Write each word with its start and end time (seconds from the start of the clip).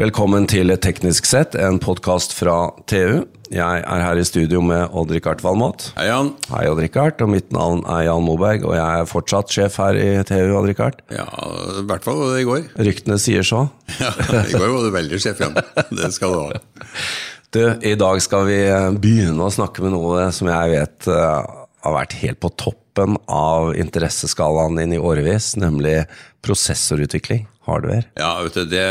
Velkommen 0.00 0.46
til 0.48 0.72
Teknisk 0.80 1.26
sett, 1.28 1.52
en 1.60 1.76
podkast 1.76 2.32
fra 2.32 2.70
TU. 2.88 3.26
Jeg 3.52 3.80
er 3.84 4.00
her 4.00 4.16
i 4.16 4.22
studio 4.24 4.62
med 4.64 4.94
Odd-Rikard 4.96 5.42
Valmot. 5.44 5.90
Hei, 5.98 6.06
Jan. 6.08 6.30
Hei, 6.48 6.62
Odd-Rikard. 6.70 7.18
Og 7.20 7.28
mitt 7.28 7.50
navn 7.52 7.82
er 7.84 8.06
Jan 8.06 8.24
Moberg, 8.24 8.62
og 8.64 8.72
jeg 8.78 9.02
er 9.02 9.10
fortsatt 9.10 9.52
sjef 9.52 9.74
her 9.76 9.98
i 10.00 10.06
TU, 10.24 10.54
Odd-Rikard. 10.56 11.02
Ja, 11.12 11.26
i 11.28 11.84
hvert 11.90 12.06
fall 12.06 12.22
i 12.38 12.46
går. 12.48 12.70
Ryktene 12.80 13.18
sier 13.20 13.44
så. 13.44 13.66
Ja, 14.00 14.14
I 14.40 14.54
går 14.54 14.72
var 14.72 14.86
du 14.86 14.94
veldig 14.94 15.18
sjef, 15.20 15.42
Jan. 15.44 15.58
Det 15.92 16.08
skal 16.16 16.32
du 16.32 16.38
ha. 16.46 16.62
Du, 17.52 17.58
I 17.82 17.92
dag 17.98 18.22
skal 18.24 18.46
vi 18.46 18.60
begynne 19.02 19.42
å 19.42 19.52
snakke 19.52 19.82
med 19.84 19.92
noe 19.92 20.28
som 20.32 20.48
jeg 20.48 20.70
vet 20.70 21.08
uh, 21.10 21.42
har 21.82 21.96
vært 21.96 22.14
helt 22.22 22.40
på 22.40 22.52
toppen 22.54 23.18
av 23.26 23.74
interesseskalaen 23.74 24.80
din 24.80 24.94
i 24.96 25.02
årevis, 25.02 25.56
nemlig 25.60 26.06
prosessorutvikling, 26.46 27.44
hardware. 27.68 28.06
Ja, 28.16 28.36
vet 28.46 28.56
du, 28.56 28.64
det, 28.70 28.86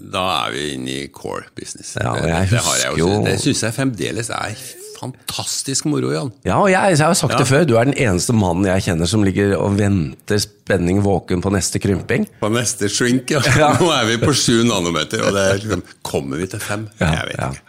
da 0.00 0.26
er 0.46 0.52
vi 0.56 0.66
inne 0.74 0.90
i 1.04 1.08
core 1.12 1.44
business. 1.58 1.96
Ja, 2.00 2.14
jeg 2.16 2.50
det, 2.50 2.50
det, 2.50 2.60
husker 2.64 2.98
jo- 2.98 3.24
det 3.26 3.38
syns 3.42 3.62
jeg 3.66 3.74
fremdeles 3.76 4.30
er 4.32 4.54
fantastisk 5.00 5.86
moro, 5.88 6.10
Jan. 6.12 6.30
Ja, 6.44 6.58
og 6.60 6.68
jeg, 6.68 6.96
jeg 6.98 7.00
har 7.06 7.14
sagt 7.16 7.32
Ja. 7.32 7.38
det 7.40 7.46
før, 7.48 7.64
du 7.68 7.76
er 7.80 7.84
den 7.88 7.94
eneste 7.96 8.34
mannen 8.36 8.66
jeg 8.68 8.82
kjenner 8.84 9.08
som 9.08 9.22
ligger 9.24 9.54
og 9.56 9.78
venter 9.78 10.40
spenning 10.42 11.00
våken 11.04 11.40
på 11.44 11.52
neste 11.54 11.80
krymping. 11.80 12.26
På 12.40 12.50
neste 12.52 12.88
shrink, 12.92 13.30
ja. 13.32 13.40
Ja. 13.56 13.70
Nå 13.80 13.88
er 13.96 14.04
vi 14.10 14.18
på 14.20 14.34
sju 14.36 14.62
nanometer, 14.68 15.22
og 15.24 15.32
det 15.36 15.46
er 15.46 15.60
liksom 15.62 15.82
Kommer 16.04 16.36
vi 16.42 16.46
til 16.52 16.60
fem? 16.60 16.88
jeg 17.00 17.26
vet 17.30 17.38
ikke. 17.38 17.66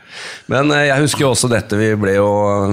Men 0.51 0.71
eh, 0.75 0.87
jeg 0.89 1.05
husker 1.05 1.25
jo 1.25 1.31
også 1.33 1.49
dette, 1.51 1.77
vi 1.79 1.91
ble 1.99 2.15
jo, 2.17 2.27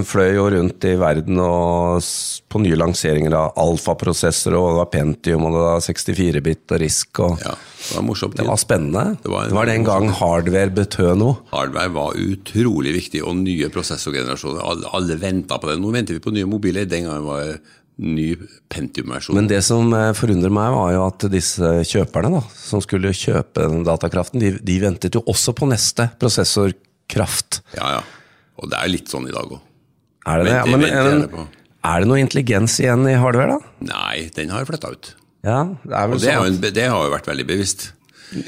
fløy 0.08 0.34
jo 0.36 0.48
rundt 0.56 0.84
i 0.88 0.94
verden 1.00 1.38
og 1.44 2.02
på 2.48 2.60
nye 2.64 2.78
lanseringer 2.80 3.34
av 3.36 3.58
alfaprosessorer, 3.60 4.56
og 4.56 4.70
det 4.72 4.78
var 4.80 4.90
Pentium, 4.92 5.44
og 5.48 5.52
det 5.56 5.64
var 5.66 5.82
64-bit 5.84 6.74
og 6.74 6.80
RISK, 6.80 7.20
og 7.26 7.42
Ja, 7.44 7.52
det 7.54 7.96
var 7.98 8.06
morsomt. 8.08 8.36
det 8.38 8.46
var 8.48 8.56
spennende. 8.60 9.04
Det 9.22 9.30
var- 9.32 9.48
Det 9.48 9.54
var 9.58 9.66
den 9.66 9.84
gang 9.84 10.08
hardware 10.10 10.70
betød 10.70 11.18
noe. 11.18 11.36
Hardware 11.52 11.92
var 11.92 12.12
utrolig 12.16 12.94
viktig, 12.94 13.22
og 13.22 13.36
nye 13.36 13.68
prosessorgenerasjoner. 13.68 14.62
Alle, 14.64 14.86
alle 14.92 15.16
venta 15.20 15.58
på 15.58 15.68
det. 15.68 15.78
Nå 15.80 15.92
venter 15.92 16.14
vi 16.14 16.20
på 16.20 16.32
nye 16.32 16.46
mobiler. 16.46 16.88
Den 16.88 17.04
gangen 17.04 17.24
var 17.24 17.44
det 17.44 17.60
ny 18.00 18.36
Pentium-versjon. 18.70 19.34
Men 19.34 19.48
det 19.48 19.62
som 19.64 19.92
eh, 19.92 20.12
forundrer 20.14 20.50
meg, 20.50 20.72
var 20.72 20.92
jo 20.94 21.06
at 21.08 21.30
disse 21.32 21.60
kjøperne 21.84 22.30
da, 22.30 22.42
som 22.54 22.80
skulle 22.80 23.10
kjøpe 23.12 23.54
den 23.68 23.84
datakraften, 23.84 24.38
de, 24.40 24.52
de 24.62 24.78
ventet 24.80 25.14
jo 25.14 25.22
også 25.26 25.52
på 25.52 25.66
neste 25.68 26.08
prosessorkraft. 27.08 27.62
Ja, 27.76 27.98
ja. 27.98 28.02
Og 28.58 28.70
det 28.70 28.78
er 28.78 28.90
litt 28.90 29.08
sånn 29.08 29.28
i 29.28 29.34
dag 29.34 29.46
òg. 29.46 29.60
Er 30.28 30.42
det 30.42 30.50
det? 30.50 30.56
Men, 30.68 30.80
venter 30.80 30.94
gjerne 30.94 31.28
men, 31.32 31.52
er 31.88 32.00
det 32.02 32.08
noe 32.10 32.18
intelligens 32.20 32.80
igjen 32.82 33.06
i 33.08 33.14
hardware, 33.16 33.56
da? 33.56 33.76
Nei, 33.88 34.28
den 34.34 34.50
har 34.50 34.66
flytta 34.68 34.90
ut. 34.92 35.14
Ja, 35.46 35.62
det 35.84 35.94
er 35.94 36.10
vel 36.10 36.18
Og 36.18 36.20
det, 36.20 36.32
jo 36.34 36.42
sånn 36.42 36.58
en, 36.58 36.74
det 36.74 36.88
har 36.90 37.06
jo 37.06 37.12
vært 37.14 37.30
veldig 37.30 37.46
bevisst. 37.48 37.92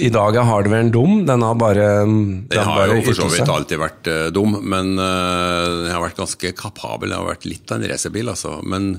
I 0.03 0.11
dag 0.13 0.37
er 0.37 0.45
hardwaren 0.45 0.91
dum, 0.93 1.23
den 1.25 1.41
har 1.41 1.55
bare 1.57 1.85
Den 2.03 2.17
Den 2.51 2.67
har 2.69 2.91
jo 2.91 2.99
for 3.07 3.17
så 3.17 3.29
vidt 3.33 3.49
alltid 3.49 3.81
vært 3.81 4.11
uh, 4.13 4.27
dum, 4.35 4.59
men 4.61 4.93
uh, 4.99 5.87
den 5.87 5.95
har 5.95 6.03
vært 6.03 6.21
ganske 6.21 6.53
kapabel. 6.59 7.09
Den 7.09 7.23
har 7.23 7.31
vært 7.31 7.47
litt 7.49 7.71
av 7.71 7.81
en 7.81 7.89
racerbil, 7.89 8.29
altså. 8.35 8.59
Men 8.67 8.91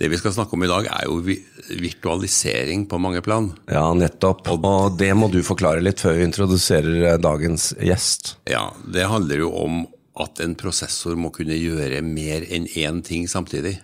det 0.00 0.08
vi 0.08 0.16
skal 0.16 0.32
snakke 0.32 0.56
om 0.56 0.64
i 0.64 0.70
dag, 0.70 0.86
er 0.88 1.04
jo 1.04 1.18
virtualisering 1.20 2.86
på 2.88 2.98
mange 3.02 3.20
plan. 3.24 3.50
Ja, 3.68 3.84
nettopp. 3.92 4.48
Og 4.48 4.96
det 4.96 5.10
må 5.18 5.28
du 5.28 5.42
forklare 5.44 5.84
litt 5.84 6.00
før 6.00 6.16
vi 6.16 6.24
introduserer 6.24 7.04
eh, 7.12 7.20
dagens 7.20 7.74
gjest. 7.76 8.34
Ja, 8.48 8.70
Det 8.80 9.04
handler 9.12 9.44
jo 9.44 9.52
om 9.60 9.82
at 10.20 10.40
en 10.40 10.56
prosessor 10.58 11.20
må 11.20 11.30
kunne 11.34 11.56
gjøre 11.56 12.00
mer 12.04 12.48
enn 12.48 12.66
én 12.72 13.04
ting 13.04 13.28
samtidig. 13.28 13.76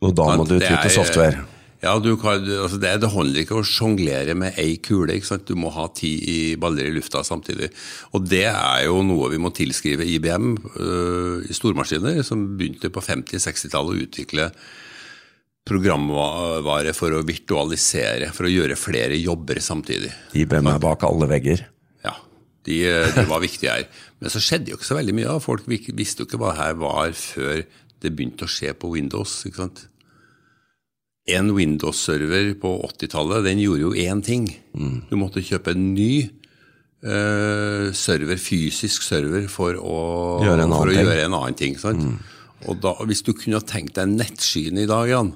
Og 0.00 0.16
da 0.16 0.32
må 0.36 0.48
du 0.48 0.56
ty 0.58 0.72
til 0.72 0.94
software. 0.96 1.44
Ja, 1.80 1.94
du 2.00 2.12
kan, 2.20 2.44
altså 2.44 2.76
det, 2.80 2.90
det 3.00 3.08
holder 3.12 3.40
ikke 3.40 3.60
å 3.60 3.64
sjonglere 3.64 4.34
med 4.36 4.56
ei 4.60 4.74
kule. 4.84 5.14
ikke 5.16 5.30
sant? 5.30 5.48
Du 5.48 5.56
må 5.56 5.70
ha 5.72 5.86
ti 5.96 6.10
i 6.28 6.40
baller 6.60 6.88
i 6.88 6.92
lufta 6.92 7.22
samtidig. 7.24 7.70
Og 8.16 8.26
det 8.28 8.46
er 8.50 8.84
jo 8.84 9.00
noe 9.04 9.30
vi 9.32 9.40
må 9.40 9.52
tilskrive 9.56 10.04
IBM 10.04 10.52
øh, 10.56 11.48
i 11.48 11.56
stormaskiner, 11.56 12.20
som 12.24 12.50
begynte 12.60 12.92
på 12.92 13.04
50-60-tallet 13.04 13.96
å 13.96 14.04
utvikle 14.08 14.52
programvare 15.68 16.94
for 16.96 17.14
å 17.14 17.24
virtualisere, 17.26 18.30
for 18.34 18.48
å 18.48 18.52
gjøre 18.52 18.78
flere 18.78 19.18
jobber 19.20 19.60
samtidig. 19.62 20.10
IBM 20.38 20.72
er 20.72 20.80
bak 20.82 21.04
alle 21.06 21.28
vegger. 21.30 21.66
Ja, 22.04 22.16
de, 22.66 22.80
de 23.14 23.26
var 23.28 23.44
viktige 23.44 23.76
her. 23.76 23.86
Men 24.20 24.32
så 24.32 24.42
skjedde 24.42 24.72
jo 24.72 24.80
ikke 24.80 24.88
så 24.88 24.98
veldig 24.98 25.14
mye. 25.16 25.28
da. 25.28 25.38
Folk 25.44 25.68
visste 25.68 26.24
jo 26.24 26.28
ikke 26.28 26.40
hva 26.40 26.54
det 26.54 26.62
her 26.62 26.80
var 26.80 27.14
før 27.16 27.62
det 28.00 28.12
begynte 28.16 28.46
å 28.48 28.50
skje 28.50 28.72
på 28.80 28.90
Windows. 28.94 29.42
ikke 29.46 29.62
sant? 29.62 29.86
En 31.30 31.52
Windows-server 31.54 32.54
på 32.58 32.74
80-tallet 32.88 33.44
den 33.46 33.60
gjorde 33.62 33.84
jo 33.84 33.94
én 33.94 34.22
ting. 34.24 34.48
Du 35.10 35.16
måtte 35.20 35.44
kjøpe 35.44 35.76
en 35.76 35.90
ny 35.94 36.12
uh, 37.04 37.92
server, 37.96 38.40
fysisk 38.40 39.04
server 39.06 39.46
for 39.52 39.76
å 39.76 40.00
Gjøre 40.46 40.66
en 40.66 40.74
for 40.74 40.90
å 40.90 40.96
gjøre 40.96 41.28
en 41.28 41.36
annen 41.36 41.58
ting. 41.58 41.76
Sant? 41.80 42.02
Og 42.68 42.80
da, 42.82 42.96
Hvis 43.08 43.22
du 43.24 43.32
kunne 43.36 43.60
tenkt 43.64 43.96
deg 44.00 44.10
nettskyen 44.16 44.80
i 44.80 44.88
dag, 44.88 45.06
Jan, 45.12 45.34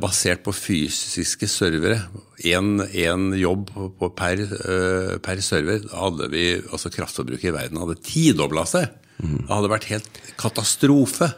basert 0.00 0.42
på 0.46 0.52
fysiske 0.56 1.48
servere. 1.50 2.02
Én 2.44 3.30
jobb 3.38 3.70
per, 4.16 4.40
eh, 4.40 5.18
per 5.24 5.40
server. 5.44 5.82
Da 5.86 6.06
hadde 6.06 6.28
vi, 6.32 6.44
altså 6.72 6.90
Kraftforbruket 6.92 7.50
i 7.50 7.54
verden 7.56 7.80
hadde 7.80 7.98
tidobla 8.04 8.66
seg. 8.68 8.88
Det 9.20 9.48
hadde 9.52 9.68
vært 9.72 9.88
helt 9.92 10.20
katastrofe. 10.40 11.30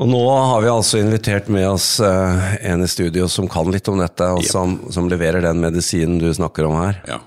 Og 0.00 0.08
nå 0.08 0.20
har 0.30 0.60
vi 0.62 0.68
altså 0.70 1.00
invitert 1.00 1.48
med 1.52 1.66
oss 1.68 1.98
eh, 2.00 2.50
en 2.70 2.84
i 2.84 2.88
studio 2.88 3.26
som 3.28 3.48
kan 3.50 3.68
litt 3.72 3.88
om 3.90 3.98
dette, 4.00 4.28
og 4.32 4.44
Yep. 4.44 4.50
som, 4.52 4.76
som 4.94 5.08
leverer 5.10 5.42
den 5.44 5.60
medisinen 5.60 6.20
du 6.22 6.28
snakker 6.36 6.68
om 6.68 6.76
her. 6.78 7.00
Ja. 7.08 7.18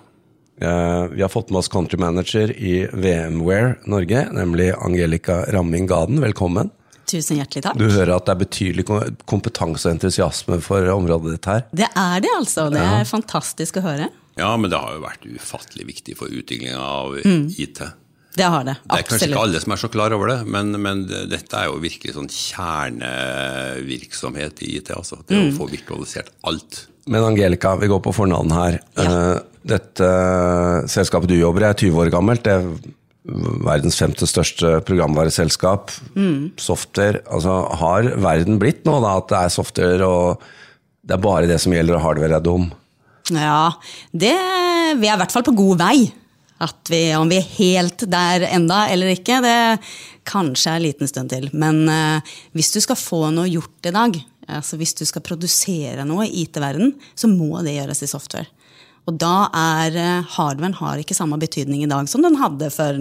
Eh, 0.64 1.08
vi 1.12 1.22
har 1.22 1.30
fått 1.34 1.50
med 1.52 1.60
oss 1.60 1.68
country 1.70 1.98
manager 2.00 2.54
i 2.56 2.86
VMware 2.94 3.76
Norge, 3.90 4.28
nemlig 4.32 4.72
Angelica 4.78 5.42
Ramming 5.54 5.90
Gaden. 5.90 6.22
Velkommen. 6.24 6.72
Tusen 7.10 7.38
hjertelig 7.40 7.64
takk. 7.66 7.78
Du 7.80 7.88
hører 7.92 8.14
at 8.16 8.26
det 8.28 8.34
er 8.36 8.42
betydelig 8.44 8.84
kompetanse 9.30 9.86
og 9.90 9.94
entusiasme 9.98 10.56
for 10.64 10.82
området 10.94 11.30
ditt 11.36 11.48
her. 11.52 11.62
Det 11.76 11.90
er 11.90 12.18
det, 12.24 12.32
altså. 12.38 12.62
Det 12.74 12.84
er 12.84 13.04
fantastisk 13.10 13.74
å 13.82 13.84
høre. 13.86 14.06
ja, 14.40 14.52
men 14.58 14.68
det 14.72 14.80
har 14.80 14.92
jo 14.96 15.02
vært 15.04 15.24
ufattelig 15.30 15.86
viktig 15.92 16.14
for 16.18 16.28
utviklinga 16.32 16.80
av 16.80 17.18
IT. 17.24 17.80
Det 18.34 18.48
har 18.50 18.64
det. 18.66 18.74
absolutt. 18.82 18.90
Det 18.90 18.98
er 18.98 19.04
kanskje 19.12 19.28
ikke 19.30 19.44
alle 19.44 19.60
som 19.62 19.72
er 19.76 19.80
så 19.84 19.90
klar 19.94 20.10
over 20.16 20.28
det, 20.32 20.40
men, 20.50 20.66
men 20.82 20.98
dette 21.30 21.54
er 21.60 21.66
jo 21.70 21.78
virkelig 21.84 22.14
sånn 22.16 22.32
kjernevirksomhet 22.34 24.56
i 24.66 24.68
IT. 24.80 24.90
altså. 24.96 25.16
Det 25.28 25.38
å 25.38 25.52
få 25.58 25.66
virtualisert 25.70 26.30
alt. 26.50 26.72
Men 27.06 27.24
Angelica, 27.28 27.76
vi 27.78 27.88
går 27.92 28.02
på 28.06 28.14
fornavn 28.16 28.52
her. 28.56 28.80
Ja. 28.98 29.40
Dette 29.64 30.08
selskapet 30.92 31.30
du 31.32 31.38
jobber 31.38 31.62
i 31.64 31.68
er 31.70 31.78
20 31.80 32.00
år 32.04 32.10
gammelt. 32.14 32.44
Det 32.44 32.56
verdens 33.24 33.98
femte 34.00 34.28
største 34.28 34.80
programvareselskap. 34.88 35.94
Software. 36.60 37.24
Altså, 37.32 37.62
har 37.80 38.10
verden 38.20 38.60
blitt 38.62 38.84
nå 38.88 39.00
da 39.04 39.18
at 39.22 39.30
det 39.32 39.40
er 39.40 39.54
software 39.54 40.10
og 40.10 40.44
det 41.04 41.18
er 41.18 41.24
bare 41.24 41.48
det 41.50 41.60
som 41.60 41.74
gjelder, 41.76 41.98
og 41.98 42.04
hardware 42.06 42.38
er 42.38 42.44
dum? 42.44 42.70
Ja, 43.32 43.74
det, 44.12 44.36
vi 45.00 45.08
er 45.08 45.16
i 45.16 45.20
hvert 45.20 45.34
fall 45.36 45.46
på 45.48 45.56
god 45.56 45.82
vei. 45.82 45.98
At 46.64 46.88
vi, 46.92 47.02
om 47.18 47.28
vi 47.28 47.42
er 47.42 47.50
helt 47.58 48.06
der 48.08 48.46
enda 48.48 48.86
eller 48.92 49.12
ikke, 49.12 49.42
det 49.44 49.58
kanskje 50.30 50.72
er 50.72 50.80
en 50.80 50.86
liten 50.86 51.10
stund 51.12 51.34
til. 51.34 51.50
Men 51.52 51.84
uh, 51.90 52.36
hvis 52.56 52.72
du 52.72 52.80
skal 52.84 53.00
få 53.00 53.26
noe 53.36 53.50
gjort 53.52 53.90
i 53.90 53.96
dag, 53.96 54.20
altså 54.48 54.80
hvis 54.80 54.96
du 54.96 55.04
skal 55.08 55.26
produsere 55.26 56.06
noe 56.08 56.30
i 56.30 56.46
IT-verden, 56.46 56.94
så 57.20 57.28
må 57.32 57.60
det 57.66 57.76
gjøres 57.76 58.06
i 58.06 58.12
software. 58.12 58.48
Og 59.08 59.18
da 59.20 59.50
er 59.54 59.96
eh, 60.00 60.24
hardwaren 60.38 60.76
har 60.80 61.02
ikke 61.02 61.16
samme 61.18 61.36
betydning 61.42 61.84
i 61.84 61.90
dag 61.92 62.08
som 62.08 62.22
den 62.24 62.38
hadde 62.40 62.70
for 62.72 63.00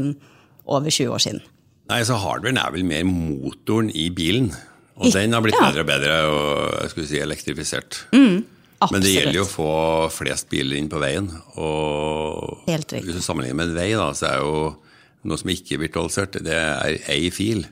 over 0.67 0.91
20 0.91 1.13
år 1.15 1.23
siden. 1.23 1.43
Nei, 1.91 2.01
så 2.07 2.17
Hardwaren 2.17 2.59
er 2.59 2.71
vel 2.73 2.85
mer 2.87 3.05
motoren 3.05 3.91
i 3.95 4.09
bilen. 4.15 4.53
Og 4.97 5.07
I- 5.09 5.13
den 5.15 5.33
har 5.35 5.43
blitt 5.45 5.59
ja. 5.59 5.69
bedre 5.71 5.83
og 5.83 5.87
bedre 5.91 6.17
og 6.31 6.81
jeg 6.83 6.91
skulle 6.93 7.09
si 7.11 7.19
elektrifisert. 7.21 7.99
Mm, 8.15 8.45
Men 8.91 9.01
det 9.05 9.13
gjelder 9.15 9.37
jo 9.41 9.45
å 9.45 9.51
få 9.51 9.69
flest 10.11 10.49
biler 10.51 10.77
inn 10.79 10.89
på 10.91 10.99
veien. 11.03 11.29
Og 11.57 12.63
hvis 12.67 13.15
du 13.15 13.21
sammenligner 13.23 13.55
med 13.59 13.71
en 13.71 13.77
vei, 13.79 13.91
da, 13.99 14.09
så 14.17 14.27
er 14.33 14.39
jo 14.43 14.77
noe 15.25 15.39
som 15.39 15.51
ikke 15.53 15.77
er 15.77 15.83
virtualisert, 15.85 16.39
det 16.43 16.57
er 16.57 16.99
ei 17.13 17.31
fil. 17.31 17.65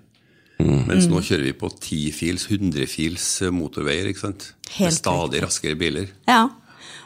Mens 0.60 1.06
Mm. 1.08 1.14
nå 1.14 1.20
kjører 1.24 1.44
vi 1.48 1.52
påtifils, 1.56 2.44
hundrefils 2.50 3.40
motorveier. 3.50 4.06
ikke 4.10 4.20
sant? 4.20 4.52
Helt 4.76 4.90
med 4.90 4.98
stadig 4.98 5.42
raskere 5.42 5.78
biler. 5.78 6.08
Ja. 6.28 6.48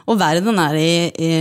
Og 0.05 0.19
verden 0.19 0.59
er 0.61 0.77
i, 0.77 0.95
i 1.17 1.31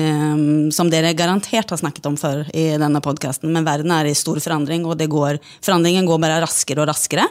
Som 0.75 0.91
dere 0.93 1.15
garantert 1.17 1.71
har 1.71 1.81
snakket 1.81 2.07
om 2.09 2.17
før 2.21 2.45
i 2.55 2.67
denne 2.81 3.03
podkasten, 3.05 3.53
men 3.53 3.67
verden 3.67 3.93
er 3.95 4.09
i 4.09 4.17
stor 4.17 4.41
forandring, 4.43 4.87
og 4.89 4.99
det 5.01 5.11
går, 5.13 5.41
forandringen 5.65 6.09
går 6.09 6.23
bare 6.23 6.41
raskere 6.45 6.85
og 6.85 6.91
raskere. 6.93 7.27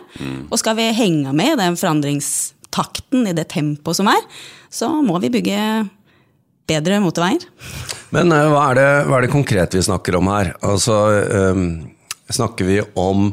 Og 0.49 0.59
skal 0.61 0.77
vi 0.79 0.91
henge 0.95 1.33
med 1.35 1.55
i 1.55 1.61
den 1.63 1.79
forandringstakten, 1.79 3.27
i 3.29 3.35
det 3.37 3.49
tempoet 3.53 3.99
som 3.99 4.09
er, 4.11 4.21
så 4.73 4.89
må 5.05 5.19
vi 5.23 5.31
bygge 5.33 5.59
bedre 6.69 6.99
motorveier. 7.03 7.43
Men 8.13 8.31
eh, 8.33 8.49
hva 8.51 8.67
er, 8.71 8.79
det, 8.79 8.89
hva 9.09 9.17
er 9.17 9.25
det 9.25 9.33
konkret 9.33 9.75
vi 9.77 9.83
snakker 9.85 10.19
om 10.19 10.29
her? 10.31 10.53
Altså, 10.65 10.99
eh, 11.23 11.65
snakker 12.33 12.69
vi 12.69 12.79
om 12.99 13.31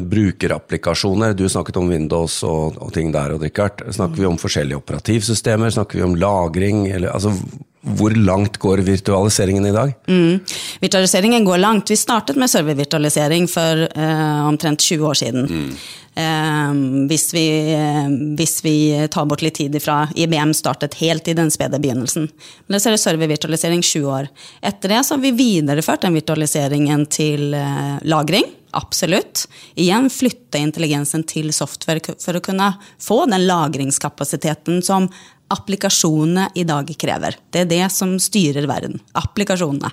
brukerapplikasjoner? 0.00 1.34
Du 1.36 1.48
snakket 1.48 1.76
om 1.76 1.90
Windows 1.92 2.38
og, 2.48 2.78
og 2.82 2.92
ting 2.94 3.12
der, 3.12 3.34
og 3.34 3.44
Richard. 3.44 3.84
Snakker 3.92 4.22
vi 4.22 4.30
om 4.30 4.40
forskjellige 4.40 4.80
operativsystemer? 4.80 5.70
Snakker 5.74 6.00
vi 6.00 6.06
om 6.06 6.16
lagring? 6.16 6.86
Eller, 6.88 7.12
altså, 7.12 7.34
hvor 7.82 8.14
langt 8.14 8.56
går 8.62 8.78
virtualiseringen 8.86 9.66
i 9.66 9.72
dag? 9.74 9.94
Mm. 10.08 10.38
Virtualiseringen 10.80 11.44
går 11.44 11.58
langt. 11.58 11.90
Vi 11.90 11.96
startet 11.96 12.38
med 12.38 12.50
servervirtualisering 12.50 13.48
for 13.50 13.82
eh, 13.98 14.46
omtrent 14.46 14.80
20 14.80 15.08
år 15.08 15.18
siden. 15.18 15.48
Mm. 15.50 15.72
Eh, 16.14 16.72
hvis, 17.08 17.34
vi, 17.34 17.46
eh, 17.74 18.08
hvis, 18.38 18.64
vi, 18.64 19.08
tar 19.10 19.26
bort 19.26 19.42
litt 19.42 19.58
tid 19.58 19.74
ifra 19.74 20.04
IBM 20.14 20.54
startet 20.54 20.94
helt 21.00 21.28
i 21.28 21.34
den 21.34 21.50
spede 21.50 21.80
begynnelsen. 21.82 22.28
Men 22.66 22.80
så 22.80 22.90
er 22.90 22.96
det 22.96 23.02
servervirtualisering 23.02 23.82
20 23.82 24.14
år. 24.14 24.30
Etter 24.62 24.94
det 24.94 25.02
så 25.08 25.16
har 25.16 25.24
vi 25.26 25.34
videreført 25.42 26.06
den 26.06 26.14
virtualiseringen 26.20 27.06
til 27.10 27.54
eh, 27.58 27.98
lagring. 28.06 28.46
Absolutt. 28.72 29.48
Igjen 29.74 30.06
flytte 30.12 30.62
intelligensen 30.62 31.26
til 31.28 31.50
software 31.52 32.14
for 32.14 32.38
å 32.38 32.44
kunne 32.44 32.70
få 33.02 33.24
den 33.26 33.48
lagringskapasiteten 33.50 34.80
som 34.86 35.10
applikasjonene 35.52 36.48
i 36.54 36.64
dag 36.68 36.88
krever. 36.98 37.36
Det 37.50 37.64
er 37.64 37.70
det 37.70 37.84
som 37.92 38.14
styrer 38.20 38.66
verden. 38.70 38.98
Applikasjonene. 39.18 39.92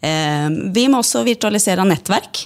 Eh, 0.00 0.48
vi 0.74 0.86
må 0.90 1.02
også 1.02 1.24
virtualisere 1.26 1.86
nettverk. 1.88 2.44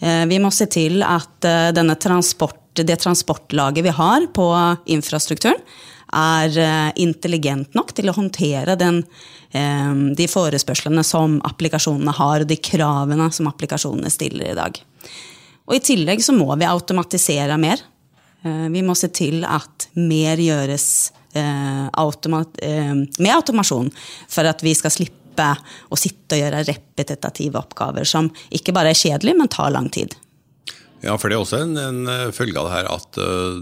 Eh, 0.00 0.24
vi 0.30 0.40
må 0.42 0.52
se 0.54 0.68
til 0.70 1.04
at 1.06 1.46
eh, 1.48 1.94
transport, 2.00 2.58
det 2.78 3.00
transportlaget 3.02 3.84
vi 3.84 3.94
har 3.94 4.28
på 4.34 4.46
infrastrukturen, 4.86 5.58
er 6.10 6.56
intelligent 6.98 7.76
nok 7.78 7.92
til 7.94 8.10
å 8.10 8.14
håndtere 8.16 8.74
den, 8.74 8.96
de 10.18 10.26
forespørslene 10.26 11.04
som 11.06 11.36
applikasjonene 11.46 12.14
har, 12.16 12.42
og 12.42 12.50
de 12.50 12.56
kravene 12.58 13.28
som 13.30 13.46
applikasjonene 13.46 14.10
stiller 14.10 14.50
i 14.50 14.56
dag. 14.58 14.80
Og 15.70 15.76
I 15.76 15.82
tillegg 15.86 16.24
så 16.26 16.34
må 16.34 16.48
vi 16.58 16.66
automatisere 16.66 17.60
mer. 17.62 17.84
Vi 18.42 18.82
må 18.82 18.96
se 18.98 19.12
til 19.14 19.44
at 19.46 19.86
mer 19.94 20.42
gjøres 20.42 20.88
automat, 21.38 22.58
eh, 22.62 22.94
med 22.94 23.34
automasjon 23.34 23.90
for 24.28 24.48
at 24.50 24.62
vi 24.62 24.74
skal 24.74 24.90
slippe 24.94 25.50
å 25.88 25.96
sitte 25.98 26.36
og 26.36 26.42
gjøre 26.42 26.64
repetitive 26.68 27.60
oppgaver 27.60 28.04
som 28.04 28.28
ikke 28.50 28.74
bare 28.76 28.92
er 28.92 28.98
kjedelige, 28.98 29.38
men 29.38 29.48
tar 29.48 29.70
lang 29.70 29.88
tid. 29.92 30.16
Ja, 31.00 31.16
for 31.18 31.30
det 31.30 31.36
er 31.36 31.42
også 31.42 31.62
en, 31.64 31.76
en, 31.80 32.00
eh, 32.10 32.26
følge 32.36 32.60
av 32.60 32.68
det 32.68 32.74
her 32.74 32.88
at 32.92 33.20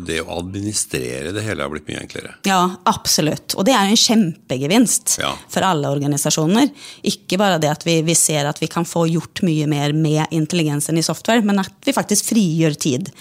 det 0.08 0.20
å 0.25 0.38
administrere 0.40 1.32
det 1.35 1.44
hele 1.46 1.64
har 1.64 1.73
blitt 1.73 1.88
mye 1.90 2.02
enklere. 2.02 2.35
Ja, 2.49 2.61
absolutt. 2.90 3.55
Og 3.55 3.67
det 3.69 3.76
er 3.76 3.88
en 3.88 4.00
kjempegevinst 4.00 5.19
ja. 5.23 5.35
for 5.50 5.67
alle 5.67 5.90
organisasjoner. 5.94 6.73
Ikke 7.06 7.38
bare 7.40 7.61
det 7.62 7.70
at 7.73 7.87
vi, 7.87 8.00
vi, 8.06 8.17
ser 8.19 8.49
at 8.50 8.62
vi 8.62 8.70
kan 8.70 8.88
få 8.88 9.06
gjort 9.11 9.44
mye 9.46 9.69
mer 9.70 9.94
med 9.96 10.35
intelligensen 10.35 10.99
i 10.99 11.06
software, 11.06 11.44
men 11.46 11.62
at 11.62 11.75
vi 11.87 11.94
faktisk 11.96 12.32
frigjør 12.32 12.79
tid 12.79 13.12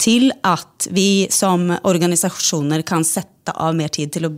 til 0.00 0.30
at 0.46 0.88
vi 0.90 1.28
som 1.30 1.68
organisasjoner 1.84 2.82
kan 2.88 3.04
sette 3.04 3.52
av 3.52 3.76
mer 3.76 3.92
tid 3.92 4.12
til 4.16 4.28
å 4.30 4.34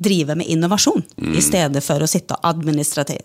drive 0.00 0.34
med 0.40 0.48
innovasjon, 0.48 1.02
mm. 1.16 1.34
i 1.36 1.42
stedet 1.44 1.82
for 1.84 2.00
å 2.00 2.08
sitte 2.08 2.38
og 2.38 2.46
administrere, 2.48 3.18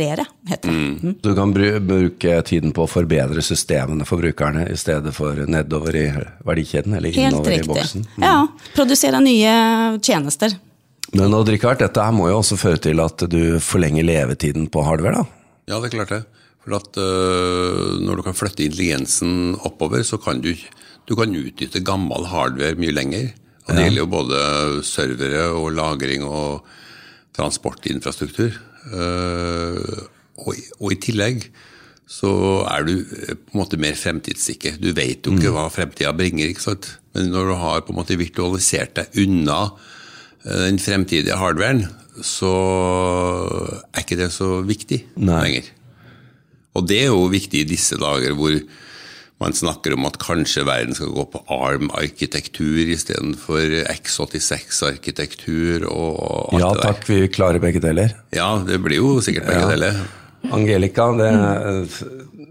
heter 0.00 0.24
det. 0.46 0.70
Mm. 0.72 0.98
Mm. 1.02 1.14
Du 1.22 1.34
kan 1.34 1.52
bruke 1.52 2.42
tiden 2.42 2.72
på 2.72 2.84
å 2.86 2.90
forbedre 2.90 3.42
systemene 3.42 4.06
for 4.08 4.18
brukerne 4.22 4.64
i 4.72 4.76
stedet 4.76 5.12
for 5.14 5.34
nedover 5.46 5.94
i 5.96 6.06
verdikjeden 6.46 6.94
eller 6.96 7.12
Helt 7.12 7.32
innover 7.34 7.50
riktig. 7.50 7.64
i 7.64 7.72
boksen? 7.74 8.06
Mm. 8.16 8.22
Ja, 8.24 8.48
produsere 8.74 9.20
nye 9.20 9.98
tjenester. 10.00 10.56
Men 11.12 11.34
Odd 11.34 11.48
Rikard, 11.52 11.78
dette 11.78 12.04
må 12.16 12.30
jo 12.30 12.38
også 12.40 12.56
føre 12.56 12.80
til 12.80 13.00
at 13.04 13.26
du 13.28 13.58
forlenger 13.60 14.02
levetiden 14.06 14.68
på 14.72 14.82
hardware? 14.86 15.20
da? 15.20 15.24
Ja, 15.68 15.80
det 15.80 15.90
er 15.92 15.96
klart 15.98 16.08
det. 16.14 16.22
For 16.62 16.76
at 16.78 16.96
øh, 16.96 18.00
Når 18.00 18.16
du 18.16 18.22
kan 18.22 18.34
flytte 18.38 18.64
intelligensen 18.64 19.56
oppover, 19.66 20.02
så 20.06 20.16
kan 20.16 20.40
du, 20.40 20.54
du 21.06 21.14
kan 21.18 21.34
utnytte 21.34 21.82
gammel 21.84 22.24
hardware 22.30 22.78
mye 22.78 22.94
lenger. 22.94 23.32
Og 23.66 23.74
Det 23.76 23.84
gjelder 23.84 24.02
jo 24.02 24.06
både 24.10 24.38
servere 24.86 25.42
og 25.54 25.72
lagring 25.76 26.24
og 26.26 26.64
transportinfrastruktur. 27.36 28.56
Uh, 28.90 30.08
og, 30.42 30.56
og, 30.80 30.88
i 30.90 30.98
tillegg 31.02 31.46
så 32.12 32.32
er 32.66 32.84
du 32.84 32.96
eh, 32.98 33.36
på 33.38 33.54
en 33.54 33.60
måte 33.60 33.78
mer 33.80 33.94
fremtidssikker. 33.96 34.74
Du 34.82 34.90
vet 34.96 35.24
jo 35.24 35.32
ikke 35.36 35.52
mm. 35.52 35.54
hva 35.54 35.68
fremtida 35.72 36.10
bringer. 36.16 36.50
ikke 36.50 36.64
sant? 36.64 36.88
Men 37.14 37.30
når 37.32 37.48
du 37.48 37.54
har 37.60 37.84
på 37.86 37.94
en 37.94 38.00
måte 38.00 38.18
virtualisert 38.20 38.96
deg 38.98 39.20
unna 39.22 39.60
den 40.42 40.80
fremtidige 40.82 41.38
hardwaren, 41.38 41.86
så 42.20 42.50
er 43.94 44.02
ikke 44.02 44.18
det 44.18 44.28
så 44.34 44.58
viktig 44.66 44.98
Nei. 45.22 45.38
lenger. 45.46 45.70
Og 46.76 46.88
det 46.88 46.98
er 47.04 47.12
jo 47.12 47.30
viktig 47.32 47.62
i 47.62 47.68
disse 47.68 47.96
dager 48.00 48.34
hvor 48.36 48.58
man 49.42 49.54
snakker 49.56 49.96
om 49.96 50.06
at 50.08 50.18
kanskje 50.22 50.64
verden 50.68 50.94
skal 50.96 51.12
gå 51.16 51.26
på 51.34 51.42
ARM-arkitektur 51.50 52.92
istedenfor 52.94 53.76
X86-arkitektur. 53.92 55.86
og 55.90 56.54
alt 56.54 56.54
det 56.54 56.58
vei. 56.58 56.62
Ja 56.62 56.72
takk, 56.80 57.06
vi 57.10 57.20
klarer 57.32 57.62
begge 57.62 57.82
deler. 57.82 58.16
Ja, 58.34 58.54
det 58.66 58.78
blir 58.84 59.02
jo 59.02 59.16
sikkert 59.24 59.50
begge 59.50 59.64
ja. 59.66 59.70
deler. 59.74 60.02
Angelica, 60.52 61.06
det, 61.18 61.30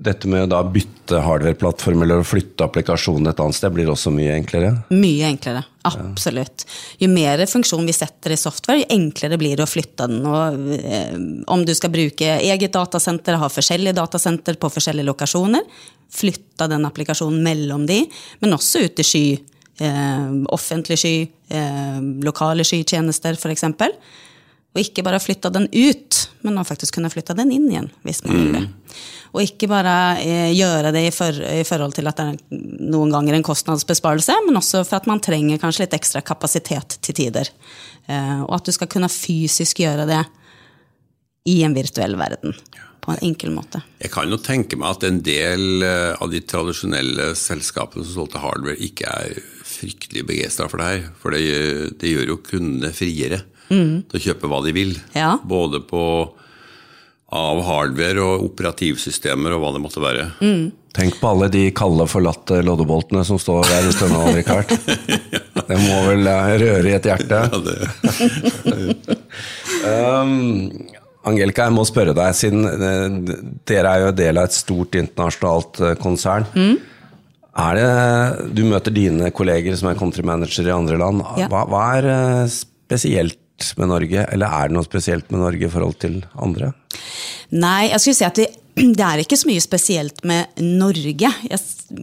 dette 0.01 0.29
med 0.29 0.53
å 0.53 0.61
bytte 0.73 1.19
hardware-plattform 1.21 2.01
eller 2.05 2.23
flytte 2.25 2.65
applikasjonen 2.65 3.29
et 3.29 3.41
annet 3.43 3.57
sted, 3.57 3.73
blir 3.75 3.89
også 3.91 4.09
mye 4.13 4.33
enklere? 4.33 4.71
Mye 4.89 5.27
enklere, 5.29 5.61
absolutt. 5.87 6.65
Jo 7.01 7.09
mer 7.11 7.43
funksjon 7.49 7.85
vi 7.85 7.93
setter 7.95 8.33
i 8.33 8.39
software, 8.39 8.81
jo 8.81 8.89
enklere 8.95 9.37
blir 9.41 9.59
det 9.59 9.67
å 9.67 9.69
flytte 9.69 10.07
den. 10.09 10.25
Og, 10.25 10.57
eh, 10.79 11.13
om 11.53 11.65
du 11.65 11.73
skal 11.77 11.93
bruke 11.93 12.39
eget 12.39 12.73
datasenter, 12.73 13.37
ha 13.37 13.51
forskjellige 13.51 13.99
datasenter 13.99 14.57
på 14.57 14.71
forskjellige 14.73 15.09
lokasjoner, 15.11 15.69
flytte 16.11 16.69
den 16.71 16.89
applikasjonen 16.89 17.43
mellom 17.45 17.85
de, 17.87 18.01
men 18.41 18.57
også 18.57 18.85
ut 18.87 18.99
i 18.99 19.07
sky. 19.07 19.25
Eh, 19.81 20.33
offentlig 20.53 20.97
sky, 20.99 21.15
eh, 21.49 22.01
lokale 22.25 22.65
skytjenester 22.65 23.37
f.eks. 23.37 23.69
Og 24.71 24.79
ikke 24.79 25.03
bare 25.03 25.19
flytta 25.19 25.51
den 25.51 25.67
ut, 25.67 26.17
men 26.45 26.55
man 26.55 26.67
faktisk 26.67 26.95
kunne 26.95 27.11
flytte 27.11 27.35
den 27.35 27.51
inn 27.51 27.67
igjen. 27.67 27.89
hvis 28.07 28.23
man 28.23 28.37
vil 28.37 28.53
det. 28.55 28.67
Og 29.31 29.43
ikke 29.43 29.67
bare 29.71 29.95
eh, 30.19 30.51
gjøre 30.55 30.91
det 30.95 31.05
i, 31.07 31.11
for, 31.15 31.35
i, 31.35 31.63
forhold 31.67 31.95
til 31.95 32.07
at 32.07 32.19
det 32.19 32.25
er 32.33 32.61
noen 32.91 33.11
ganger 33.11 33.35
en 33.35 33.45
kostnadsbesparelse, 33.47 34.35
men 34.47 34.59
også 34.59 34.83
for 34.87 34.99
at 34.99 35.07
man 35.11 35.23
trenger 35.23 35.59
kanskje 35.59 35.85
litt 35.85 35.95
ekstra 35.99 36.23
kapasitet 36.23 36.97
til 37.03 37.17
tider. 37.19 37.51
Eh, 38.07 38.41
og 38.43 38.57
at 38.59 38.67
du 38.67 38.75
skal 38.75 38.91
kunne 38.91 39.11
fysisk 39.11 39.83
gjøre 39.83 40.07
det 40.07 40.23
i 41.51 41.61
en 41.67 41.75
virtuell 41.75 42.15
verden. 42.19 42.55
På 43.01 43.15
en 43.15 43.23
enkel 43.25 43.49
måte. 43.49 43.79
Jeg 43.97 44.11
kan 44.13 44.29
jo 44.29 44.37
tenke 44.37 44.77
meg 44.77 44.93
at 44.93 45.07
en 45.07 45.23
del 45.25 45.81
eh, 45.83 46.11
av 46.21 46.29
de 46.31 46.43
tradisjonelle 46.45 47.31
selskapene 47.39 48.05
som 48.05 48.21
solgte 48.21 48.43
hardware, 48.43 48.77
ikke 48.77 49.09
er 49.09 49.39
fryktelig 49.65 50.27
begeistra 50.29 50.67
for 50.69 50.79
det 50.79 50.91
her. 50.91 51.07
For 51.19 51.33
det, 51.33 51.97
det 52.03 52.11
gjør 52.11 52.35
jo 52.35 52.43
kundene 52.45 52.93
friere 52.95 53.41
mm. 53.71 53.95
til 54.11 54.19
å 54.19 54.23
kjøpe 54.27 54.51
hva 54.51 54.61
de 54.67 54.75
vil. 54.75 54.93
Ja. 55.17 55.33
Både 55.41 55.81
på 55.87 56.03
av 57.31 57.61
hardware 57.63 58.23
og 58.25 58.45
operativsystemer 58.49 59.55
og 59.55 59.63
hva 59.63 59.73
det 59.75 59.81
måtte 59.83 60.03
være. 60.03 60.27
Mm. 60.43 60.71
Tenk 60.91 61.21
på 61.21 61.29
alle 61.29 61.47
de 61.51 61.69
kalde, 61.75 62.03
forlatte 62.11 62.57
loddeboltene 62.67 63.23
som 63.23 63.39
står 63.39 63.63
der 63.69 63.87
ute 63.87 64.09
nå, 64.11 64.23
Richard. 64.35 64.73
Det 65.71 65.77
må 65.79 66.01
vel 66.09 66.27
eh, 66.27 66.55
røre 66.59 66.89
i 66.89 66.95
et 66.97 67.07
hjerte? 67.07 67.37
Ja, 67.47 67.59
det. 67.63 67.77
um, 69.87 70.33
Angelica, 71.31 71.69
jeg 71.69 71.75
må 71.77 71.85
spørre 71.87 72.15
deg, 72.17 72.35
siden 72.35 72.67
eh, 72.67 73.37
dere 73.71 73.93
er 73.93 74.03
jo 74.03 74.13
del 74.19 74.41
av 74.41 74.49
et 74.49 74.57
stort 74.57 74.99
internasjonalt 74.99 75.79
eh, 75.79 75.95
konsern. 76.01 76.49
Mm. 76.51 76.75
Er 77.61 77.79
det, 77.79 77.87
du 78.57 78.65
møter 78.67 78.95
dine 78.95 79.31
kolleger 79.35 79.79
som 79.79 79.91
er 79.91 79.99
country 79.99 80.27
manager 80.27 80.67
i 80.67 80.75
andre 80.75 80.99
land. 80.99 81.23
Ja. 81.39 81.47
Hva, 81.51 81.63
hva, 81.71 81.85
er 82.01 82.51
spesielt 82.51 83.39
med 83.77 83.91
Norge, 83.91 84.25
eller 84.31 84.57
er 84.61 84.69
det 84.69 84.77
noe 84.77 84.87
spesielt 84.87 85.29
med 85.31 85.43
Norge 85.43 85.67
i 85.67 85.71
forhold 85.71 85.99
til 86.03 86.21
andre? 86.39 86.73
Nei, 87.51 87.91
jeg 87.91 88.03
skulle 88.03 88.19
si 88.19 88.27
at 88.27 88.39
det, 88.39 88.47
det 88.97 89.05
er 89.05 89.21
ikke 89.23 89.39
så 89.39 89.49
mye 89.49 89.63
spesielt 89.63 90.23
med 90.27 90.61
Norge. 90.63 91.31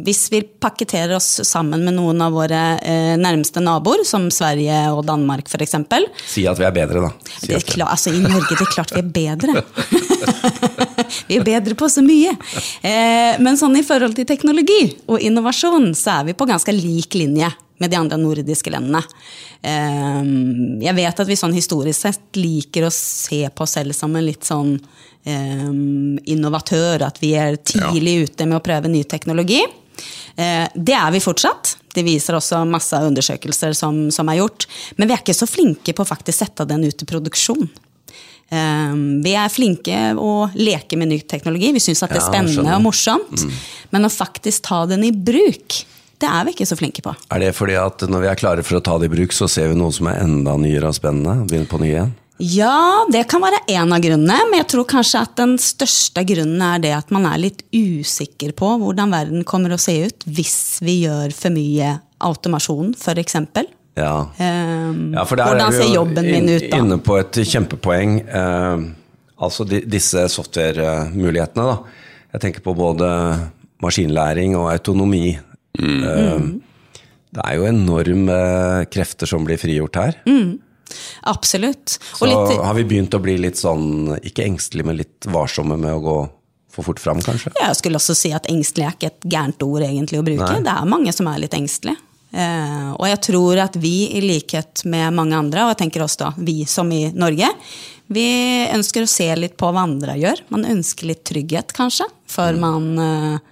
Hvis 0.04 0.26
vi 0.32 0.42
pakketterer 0.60 1.16
oss 1.16 1.30
sammen 1.48 1.84
med 1.86 1.96
noen 1.96 2.20
av 2.24 2.36
våre 2.36 2.62
eh, 2.82 3.14
nærmeste 3.20 3.62
naboer, 3.64 4.04
som 4.08 4.28
Sverige 4.34 4.80
og 4.92 5.04
Danmark 5.08 5.48
f.eks. 5.48 5.78
Si 6.28 6.46
at 6.50 6.60
vi 6.60 6.68
er 6.68 6.76
bedre, 6.76 7.08
da. 7.08 7.34
Si 7.38 7.52
det 7.52 7.62
er 7.62 7.68
klart, 7.74 7.94
altså, 7.96 8.14
I 8.14 8.24
Norge 8.24 8.54
det 8.54 8.64
er 8.66 8.74
klart 8.76 8.94
vi 8.96 9.02
er 9.02 9.12
bedre. 9.20 9.62
vi 11.28 11.38
er 11.38 11.46
bedre 11.46 11.76
på 11.78 11.88
så 11.92 12.04
mye. 12.04 12.34
Eh, 12.82 13.38
men 13.42 13.58
sånn 13.60 13.76
i 13.78 13.84
forhold 13.86 14.16
til 14.18 14.28
teknologi 14.28 14.82
og 15.06 15.22
innovasjon, 15.24 15.90
så 15.98 16.20
er 16.20 16.30
vi 16.30 16.38
på 16.38 16.48
ganske 16.48 16.74
lik 16.74 17.18
linje 17.18 17.50
med 17.78 17.90
de 17.90 17.98
andre 17.98 18.18
nordiske 18.18 18.70
landene. 18.74 19.02
Ehm, 19.62 20.78
jeg 20.82 20.94
vet 20.98 21.20
at 21.22 21.28
vi 21.28 21.38
sånn 21.38 21.54
historisk 21.54 22.06
sett 22.06 22.38
liker 22.38 22.86
å 22.86 22.94
se 22.94 23.44
på 23.50 23.64
oss 23.64 23.76
selv 23.78 23.96
som 23.96 24.14
en 24.16 24.26
litt 24.26 24.46
sånn 24.46 24.76
ehm, 25.24 26.18
innovatør. 26.26 27.06
At 27.06 27.20
vi 27.22 27.34
er 27.38 27.58
tidlig 27.62 28.28
ute 28.28 28.48
med 28.48 28.60
å 28.60 28.64
prøve 28.64 28.90
ny 28.90 29.04
teknologi. 29.08 29.62
Eh, 30.38 30.66
det 30.74 30.94
er 30.94 31.10
vi 31.14 31.22
fortsatt. 31.22 31.76
Det 31.94 32.04
viser 32.06 32.38
også 32.38 32.62
masse 32.68 32.98
undersøkelser 33.08 33.74
som, 33.74 34.08
som 34.14 34.30
er 34.30 34.40
gjort. 34.42 34.68
Men 34.96 35.10
vi 35.10 35.16
er 35.16 35.22
ikke 35.22 35.38
så 35.38 35.48
flinke 35.50 35.94
på 35.94 36.04
å 36.04 36.08
faktisk 36.08 36.44
sette 36.44 36.66
den 36.68 36.86
ut 36.86 37.02
i 37.02 37.08
produksjon. 37.08 37.66
Um, 38.48 39.20
vi 39.24 39.34
er 39.36 39.50
flinke 39.52 39.96
å 40.16 40.48
leke 40.56 40.96
med 40.96 41.10
ny 41.10 41.20
teknologi. 41.28 41.72
Vi 41.76 41.82
syns 41.84 42.00
det 42.06 42.16
er 42.16 42.24
spennende 42.24 42.76
og 42.78 42.86
morsomt. 42.86 43.44
Mm. 43.44 43.58
Men 43.92 44.08
å 44.08 44.12
faktisk 44.12 44.64
ta 44.70 44.84
den 44.88 45.04
i 45.04 45.12
bruk, 45.12 45.82
det 46.18 46.30
er 46.30 46.46
vi 46.46 46.54
ikke 46.56 46.68
så 46.68 46.78
flinke 46.78 47.04
på. 47.04 47.12
Er 47.34 47.44
det 47.44 47.52
fordi 47.58 47.76
at 47.78 48.06
når 48.08 48.24
vi 48.24 48.30
er 48.30 48.40
klare 48.40 48.64
for 48.66 48.80
å 48.80 48.84
ta 48.84 48.96
det 49.00 49.10
i 49.10 49.12
bruk, 49.12 49.36
så 49.36 49.50
ser 49.52 49.70
vi 49.72 49.78
noe 49.78 49.92
som 49.94 50.08
er 50.10 50.22
enda 50.24 50.56
nyere 50.60 50.90
og 50.90 50.96
spennende? 50.96 51.44
Begynner 51.44 51.70
på 51.70 51.82
ny 51.82 51.92
igjen? 51.92 52.16
Ja, 52.38 53.04
det 53.10 53.24
kan 53.26 53.42
være 53.42 53.64
en 53.74 53.92
av 53.92 54.02
grunnene, 54.02 54.36
men 54.46 54.60
jeg 54.60 54.68
tror 54.70 54.84
kanskje 54.86 55.24
at 55.26 55.32
den 55.40 55.56
største 55.58 56.22
grunnen 56.26 56.60
er 56.62 56.82
det 56.84 56.92
at 56.94 57.08
man 57.14 57.26
er 57.26 57.40
litt 57.42 57.64
usikker 57.74 58.52
på 58.58 58.76
hvordan 58.78 59.10
verden 59.10 59.42
kommer 59.46 59.74
å 59.74 59.80
se 59.82 59.96
ut 60.06 60.26
hvis 60.30 60.78
vi 60.86 61.00
gjør 61.02 61.34
for 61.34 61.54
mye 61.54 61.96
automasjon, 62.22 62.94
f.eks. 62.94 63.40
Ja. 63.98 64.14
Um, 64.38 65.12
Ja, 65.16 65.24
for 65.28 65.40
der 65.40 65.50
hvordan 65.50 65.66
er 65.68 65.76
ser 65.76 65.88
jo 65.90 65.98
jobben 66.00 66.30
min 66.30 66.48
ut 66.54 66.66
da? 66.70 66.80
Inne 66.80 66.98
på 67.02 67.18
et 67.20 67.40
kjempepoeng. 67.42 68.18
Uh, 68.30 68.88
altså 69.42 69.66
de, 69.68 69.82
disse 69.86 70.24
software-mulighetene, 70.34 71.66
da. 71.68 72.04
Jeg 72.34 72.44
tenker 72.44 72.64
på 72.64 72.74
både 72.76 73.08
maskinlæring 73.82 74.56
og 74.58 74.70
autonomi. 74.72 75.38
Eh, 75.78 76.40
det 77.34 77.44
er 77.44 77.54
jo 77.58 77.68
enorme 77.68 78.38
krefter 78.92 79.30
som 79.30 79.46
blir 79.46 79.60
frigjort 79.60 79.96
her. 80.00 80.18
Absolutt. 81.28 81.98
Så 82.16 82.28
litt, 82.28 82.58
har 82.64 82.76
vi 82.78 82.84
begynt 82.88 83.14
å 83.16 83.20
bli 83.22 83.36
litt 83.40 83.60
sånn, 83.60 84.16
ikke 84.18 84.46
engstelige, 84.48 84.88
men 84.88 85.00
litt 85.00 85.28
varsomme 85.28 85.78
med 85.80 85.94
å 85.94 86.02
gå 86.04 86.18
for 86.78 86.86
fort 86.86 87.00
fram, 87.02 87.20
kanskje? 87.24 87.50
jeg 87.56 87.76
skulle 87.78 87.98
også 87.98 88.14
si 88.14 88.30
at 88.36 88.46
engstelig 88.50 88.86
er 88.86 88.94
ikke 88.94 89.10
et 89.10 89.24
gærent 89.32 89.64
ord 89.66 89.82
egentlig 89.82 90.20
å 90.20 90.26
bruke. 90.26 90.46
Nei. 90.46 90.66
Det 90.66 90.74
er 90.74 90.90
mange 90.90 91.14
som 91.16 91.30
er 91.30 91.40
litt 91.42 91.56
engstelige. 91.56 91.98
Eh, 92.30 92.88
og 92.92 93.06
jeg 93.08 93.20
tror 93.24 93.60
at 93.64 93.78
vi, 93.80 94.10
i 94.18 94.24
likhet 94.24 94.84
med 94.84 95.14
mange 95.16 95.38
andre, 95.38 95.64
og 95.64 95.72
jeg 95.72 95.82
tenker 95.84 96.04
også 96.04 96.26
da 96.26 96.32
vi 96.36 96.62
som 96.68 96.90
i 96.92 97.06
Norge, 97.16 97.48
vi 98.08 98.28
ønsker 98.72 99.04
å 99.04 99.10
se 99.10 99.28
litt 99.36 99.56
på 99.60 99.68
hva 99.72 99.84
andre 99.84 100.16
gjør. 100.16 100.44
Man 100.52 100.64
ønsker 100.68 101.10
litt 101.10 101.26
trygghet, 101.28 101.74
kanskje, 101.76 102.08
før 102.28 102.56
man 102.60 102.86
eh, 103.04 103.42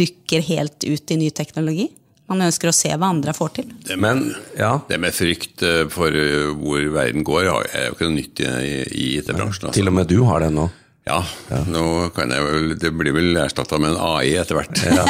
dykker 0.00 0.44
helt 0.48 0.84
ut 0.84 1.12
i 1.12 1.20
ny 1.20 1.28
teknologi. 1.36 1.90
Man 2.32 2.46
ønsker 2.46 2.70
å 2.70 2.74
se 2.76 2.88
hva 2.96 3.10
andre 3.12 3.34
får 3.36 3.50
til. 3.58 3.72
Det 3.84 3.96
med, 4.00 4.22
ja. 4.56 4.78
det 4.88 4.96
med 5.02 5.12
frykt 5.12 5.64
eh, 5.68 5.82
for 5.92 6.16
eh, 6.16 6.52
hvor 6.56 6.86
verden 6.94 7.26
går, 7.28 7.50
er 7.68 7.90
jo 7.90 7.96
ikke 7.96 8.08
noe 8.08 8.16
nytt 8.16 8.40
i, 8.40 8.52
i 8.88 9.08
IT-bransjen. 9.18 9.68
Altså. 9.68 9.76
Til 9.76 9.92
og 9.92 9.98
med 9.98 10.08
du 10.08 10.22
har 10.28 10.44
det 10.44 10.52
nå. 10.54 10.68
Ja, 11.08 11.18
nå 11.66 11.84
kan 12.14 12.30
jeg 12.30 12.44
vel, 12.46 12.74
det 12.78 12.92
blir 12.94 13.14
vel 13.16 13.38
erstatta 13.42 13.78
med 13.82 13.94
en 13.94 14.02
AI 14.06 14.36
etter 14.38 14.60
hvert. 14.60 14.82
Ja. 14.86 15.06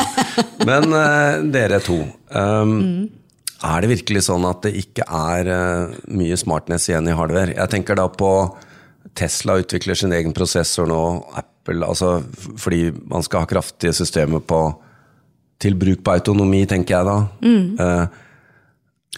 Men 0.69 0.89
uh, 0.95 1.43
dere 1.53 1.83
to. 1.85 1.99
Um, 2.33 3.11
Er 3.63 3.85
det 3.85 3.93
virkelig 3.93 4.25
sånn 4.27 4.47
at 4.49 4.65
det 4.65 4.73
ikke 4.81 5.05
er 5.07 5.51
uh, 5.53 5.93
mye 6.11 6.39
smartness 6.41 6.89
igjen 6.89 7.11
i 7.13 7.17
hardware? 7.19 7.55
Jeg 7.55 7.71
tenker 7.75 7.99
da 8.01 8.09
på 8.09 8.31
Tesla 9.19 9.59
utvikler 9.61 9.99
sin 9.99 10.15
egen 10.17 10.33
prosessor 10.35 10.89
nå. 10.89 11.03
Apple, 11.37 11.85
altså 11.87 12.23
fordi 12.59 12.89
man 13.13 13.23
skal 13.23 13.45
ha 13.45 13.51
kraftige 13.53 13.93
systemer 13.95 14.41
på 14.43 14.65
til 15.63 15.77
bruk 15.79 16.01
på 16.03 16.11
autonomi, 16.17 16.65
tenker 16.67 16.97
jeg 16.97 17.07
da. 17.07 17.17
Eh, 17.85 18.07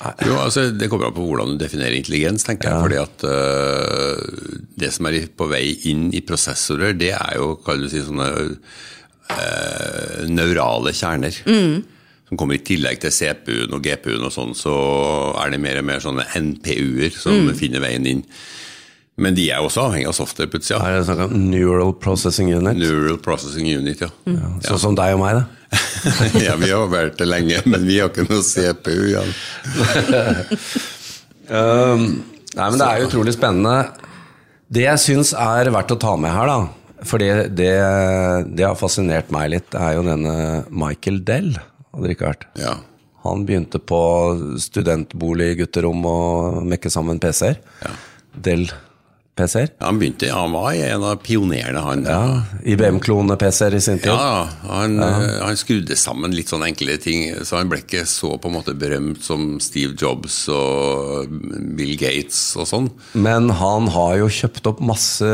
Jo, 0.03 0.35
altså 0.43 0.73
Det 0.75 0.89
kommer 0.91 1.07
an 1.07 1.15
på 1.15 1.23
hvordan 1.23 1.53
du 1.55 1.61
definerer 1.63 1.95
intelligens, 1.95 2.43
tenker 2.43 2.67
jeg. 2.67 2.83
fordi 2.83 2.97
at 2.99 3.25
uh, 3.31 4.59
Det 4.75 4.91
som 4.93 5.07
er 5.07 5.21
på 5.31 5.47
vei 5.51 5.69
inn 5.91 6.09
i 6.11 6.23
prosessorer, 6.27 6.97
det 6.99 7.13
er 7.15 7.37
jo 7.39 7.53
kan 7.63 7.79
du 7.79 7.87
si, 7.89 8.03
sånne 8.03 8.27
uh, 8.35 10.25
neurale 10.31 10.91
kjerner. 10.97 11.39
Som 12.29 12.41
kommer 12.41 12.59
i 12.59 12.65
tillegg 12.67 12.99
til 13.05 13.13
CPU-en 13.15 13.77
og 13.77 13.85
GPU-en 13.85 14.27
og 14.27 14.33
sånn, 14.35 14.55
så 14.59 14.75
er 15.45 15.55
det 15.55 15.63
mer 15.63 15.79
og 15.79 15.87
mer 15.87 16.03
sånne 16.03 16.27
NPU-er 16.41 17.15
som 17.15 17.51
finner 17.55 17.85
veien 17.85 18.09
inn. 18.09 18.23
Men 19.14 19.37
de 19.37 19.44
er 19.54 19.62
også 19.62 19.85
avhengig 19.85 20.09
av 20.11 20.16
software-puts, 20.16 20.73
ja. 20.73 20.80
er 20.83 20.97
det 20.99 21.04
snakk 21.06 21.28
om 21.28 21.35
Neural 21.47 21.92
Processing 22.02 22.49
Unit? 22.50 22.80
Neural 22.80 23.21
Processing 23.23 23.68
Unit, 23.71 24.02
ja. 24.02 24.11
Sånn 24.66 24.80
som 24.83 24.97
deg 24.99 25.14
og 25.14 25.21
meg, 25.23 25.38
da. 25.38 25.44
ja. 26.47 26.56
Vi 26.59 26.73
har 26.73 26.88
vært 26.90 27.21
det 27.21 27.28
lenge, 27.28 27.61
men 27.68 27.87
vi 27.87 28.00
har 28.02 28.11
ikke 28.11 28.26
noe 28.26 28.42
CPU. 28.42 28.99
Ja. 29.14 29.25
Um, 31.44 32.23
nei, 32.56 32.66
men 32.71 32.78
Det 32.80 32.87
er 32.87 33.02
utrolig 33.04 33.35
spennende. 33.37 33.90
Det 34.73 34.87
jeg 34.87 35.00
syns 35.02 35.35
er 35.37 35.68
verdt 35.75 35.92
å 35.92 35.99
ta 36.00 36.14
med 36.16 36.33
her, 36.33 36.49
da, 36.49 37.04
for 37.04 37.21
det, 37.21 37.50
det, 37.59 37.75
det 38.56 38.64
har 38.64 38.78
fascinert 38.80 39.28
meg 39.35 39.50
litt, 39.52 39.66
det 39.75 39.83
er 39.83 39.99
jo 39.99 40.06
denne 40.06 40.37
Michael 40.73 41.21
Dell. 41.28 41.50
Hadde 41.92 42.09
det 42.09 42.16
ikke 42.16 42.30
vært. 42.30 42.49
Ja. 42.56 42.78
Han 43.25 43.44
begynte 43.49 43.80
på 43.80 44.00
studentbolig, 44.61 45.52
gutterom 45.61 46.00
og 46.09 46.64
mekke 46.73 46.92
sammen 46.92 47.21
PC-er. 47.21 47.61
Dell-PC-er. 49.35 49.73
Han 49.81 49.99
begynte, 49.99 50.31
han 50.31 50.53
var 50.53 50.73
en 50.73 51.05
av 51.05 51.17
pionerene, 51.23 51.81
han. 51.83 52.05
Ja, 52.07 52.43
IBM-klone-PC-er 52.62 53.75
i 53.75 53.81
sin 53.83 53.99
tid. 53.99 54.12
Ja, 54.12 54.47
han, 54.69 54.97
ja. 54.99 55.11
han 55.43 55.59
skrudde 55.59 55.97
sammen 55.99 56.35
litt 56.35 56.53
sånne 56.53 56.71
enkle 56.71 56.97
ting, 57.03 57.26
så 57.43 57.59
han 57.59 57.71
ble 57.71 57.83
ikke 57.83 58.05
så 58.07 58.37
på 58.38 58.50
en 58.50 58.57
måte 58.61 58.76
berømt 58.79 59.25
som 59.26 59.59
Steve 59.62 59.99
Jobs 59.99 60.45
og 60.55 61.35
Bill 61.75 61.97
Gates 61.99 62.55
og 62.59 62.71
sånn. 62.71 62.91
Men 63.14 63.50
han 63.59 63.91
har 63.95 64.19
jo 64.23 64.31
kjøpt 64.31 64.71
opp 64.71 64.83
masse 64.85 65.31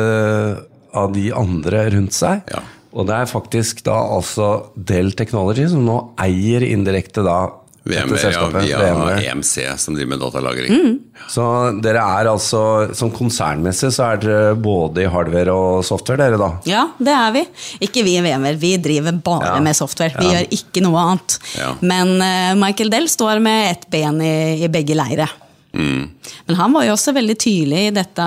av 0.90 1.12
de 1.14 1.28
andre 1.36 1.88
rundt 1.94 2.16
seg. 2.16 2.46
Ja. 2.50 2.64
Og 2.90 3.06
det 3.06 3.20
er 3.20 3.28
faktisk 3.30 3.84
da 3.86 4.00
altså 4.16 4.72
Dell 4.74 5.12
Technology 5.14 5.68
som 5.70 5.84
nå 5.86 5.98
eier 6.18 6.64
indirekte 6.66 7.22
da 7.22 7.44
dette 7.90 8.06
VMware, 8.06 8.62
ja, 8.64 8.78
via 8.78 8.78
VMware. 8.94 9.24
EMC, 9.30 9.52
som 9.82 9.94
driver 9.96 10.10
med 10.14 10.22
datalagring. 10.22 10.98
Så 11.30 11.44
dere 11.84 12.02
er 12.20 12.30
altså, 12.30 12.62
som 12.96 13.10
konsernmessig 13.14 13.90
så 13.94 14.06
er 14.12 14.22
dere 14.22 14.54
både 14.56 15.04
i 15.04 15.10
hardware 15.10 15.52
og 15.54 15.84
software, 15.86 16.18
dere 16.22 16.38
da? 16.40 16.50
Ja, 16.70 16.86
det 16.98 17.14
er 17.14 17.34
vi. 17.36 17.44
Ikke 17.86 18.04
vi 18.06 18.16
i 18.18 18.24
VMware, 18.24 18.56
vi 18.62 18.72
driver 18.82 19.12
bare 19.26 19.54
Ja. 19.56 19.60
med 19.60 19.76
software. 19.76 20.14
Vi 20.18 20.30
gjør 20.32 20.48
ikke 20.58 20.82
noe 20.86 20.98
annet. 21.04 21.38
Ja. 21.58 21.74
Men 21.80 22.16
uh, 22.22 22.54
Michael 22.64 22.90
Dell 22.92 23.08
står 23.10 23.40
med 23.44 23.70
ett 23.74 23.86
ben 23.90 24.20
i, 24.24 24.34
i 24.64 24.68
begge 24.72 24.96
leire. 24.98 25.28
Men 25.72 26.56
han 26.58 26.72
var 26.74 26.82
jo 26.88 26.96
også 26.96 27.12
veldig 27.14 27.36
tydelig 27.38 27.82
i 27.86 27.94
dette 27.94 28.24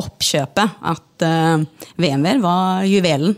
oppkjøpet, 0.00 0.78
at 0.88 1.24
uh, 1.26 1.64
VMware 2.00 2.40
var 2.40 2.84
juvelen. 2.88 3.34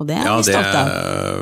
Og 0.00 0.06
det 0.08 0.16
er 0.16 0.24
Ja, 0.24 0.36
vi 0.40 0.46
stolte 0.48 0.80
av. 0.80 1.39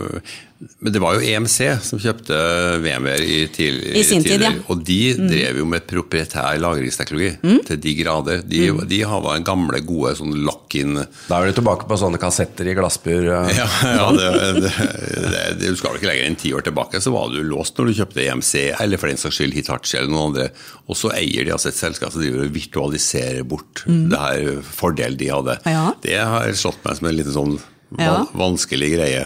men 0.58 0.90
det 0.90 0.98
var 0.98 1.14
jo 1.14 1.22
EMC 1.22 1.56
som 1.86 2.00
kjøpte 2.02 2.34
VMware 2.82 3.22
i, 3.22 3.36
til, 3.54 3.76
I 3.94 4.02
sin 4.06 4.24
tid, 4.24 4.42
ja. 4.42 4.50
Mm. 4.50 4.64
Og 4.72 4.80
de 4.86 4.98
drev 5.20 5.60
jo 5.60 5.66
med 5.70 5.84
proprietær 5.86 6.58
lagringsteknologi 6.58 7.60
til 7.68 7.78
de 7.84 7.92
grader. 8.00 8.42
De, 8.42 8.64
de 8.90 8.98
hadde 9.06 9.36
en 9.38 9.46
gamle, 9.46 9.80
gode 9.86 10.16
sånn 10.18 10.34
lock-in 10.48 10.98
Da 11.28 11.38
er 11.38 11.52
du 11.52 11.60
tilbake 11.60 11.86
på 11.86 12.00
sånne 12.00 12.18
kassetter 12.18 12.72
i 12.72 12.74
glassbur. 12.78 13.30
eh. 13.36 13.54
Ja, 13.60 13.68
ja 13.86 14.10
det, 14.18 14.28
det, 14.58 14.74
det, 14.74 15.44
det, 15.62 15.70
du 15.70 15.78
skal 15.78 15.94
vel 15.94 16.02
ikke 16.02 16.10
lenger 16.10 16.26
enn 16.32 16.40
ti 16.42 16.52
år 16.56 16.66
tilbake, 16.66 17.02
så 17.04 17.14
var 17.14 17.30
du 17.30 17.38
låst 17.46 17.78
når 17.78 17.92
du 17.92 17.96
kjøpte 18.02 18.26
EMC, 18.26 18.52
eller 18.82 18.98
for 18.98 19.12
den 19.12 19.22
saks 19.22 19.38
skyld 19.38 19.54
Hitachi 19.54 20.00
eller 20.00 20.10
noen 20.10 20.32
andre. 20.32 20.50
Og 20.90 20.98
så 20.98 21.14
eier 21.14 21.46
de 21.46 21.54
altså 21.54 21.70
et 21.70 21.78
selskap 21.78 22.14
som 22.14 22.24
driver 22.24 22.48
og 22.48 22.54
virtualiserer 22.58 23.46
bort 23.46 23.86
det 23.86 24.26
her 24.26 24.62
fordelen 24.66 25.18
de 25.22 25.30
hadde. 25.30 25.60
Mm. 25.62 25.74
Ja. 25.76 25.88
Det 26.02 26.22
har 26.34 26.54
slått 26.58 26.82
meg 26.82 26.98
som 26.98 27.12
en 27.12 27.20
liten 27.22 27.36
sånn 27.38 27.58
Ja. 27.96 28.26
vanskelig 28.36 28.90
greie. 28.98 29.22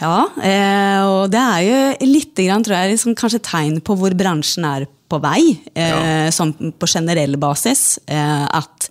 Ja, 0.00 0.16
eh, 0.42 1.02
og 1.06 1.30
det 1.30 1.40
er 1.40 1.60
jo 1.62 2.08
litt 2.10 2.34
grann, 2.34 2.64
tror 2.66 2.80
jeg, 2.80 2.96
liksom, 2.96 3.14
kanskje 3.14 3.42
tegn 3.46 3.78
på 3.86 3.94
hvor 4.00 4.16
bransjen 4.18 4.66
er 4.66 4.88
på 5.10 5.20
vei, 5.22 5.42
eh, 5.74 6.30
sånn 6.34 6.54
på 6.74 6.88
generell 6.90 7.36
basis. 7.38 8.00
Eh, 8.06 8.46
at 8.46 8.90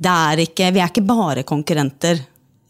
det 0.00 0.14
er 0.14 0.44
ikke, 0.46 0.70
vi 0.72 0.80
er 0.80 0.92
ikke 0.92 1.06
bare 1.06 1.44
konkurrenter 1.48 2.20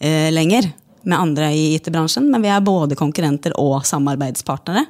eh, 0.01 0.31
lenger 0.35 0.73
med 1.05 1.19
andre 1.19 1.51
i 1.55 1.65
IT-bransjen, 1.77 2.27
men 2.33 2.43
vi 2.43 2.51
er 2.51 2.65
både 2.65 2.99
konkurrenter 2.99 3.55
og 3.61 3.85
samarbeidspartnere. 3.87 4.85